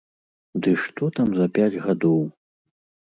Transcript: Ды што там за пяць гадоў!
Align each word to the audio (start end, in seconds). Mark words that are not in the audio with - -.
Ды 0.67 0.71
што 0.85 1.09
там 1.19 1.29
за 1.41 1.47
пяць 1.59 1.81
гадоў! 1.87 2.19